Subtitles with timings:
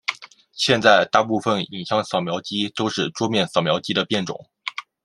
[0.53, 4.43] 现在大部份影像扫描机都是桌面扫描机的变种。